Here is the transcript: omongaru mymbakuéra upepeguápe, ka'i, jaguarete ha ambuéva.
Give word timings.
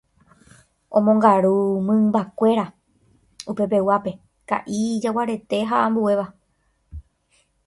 omongaru 0.97 1.55
mymbakuéra 1.87 2.65
upepeguápe, 3.51 4.11
ka'i, 4.49 4.79
jaguarete 5.03 5.57
ha 5.69 5.77
ambuéva. 5.87 6.25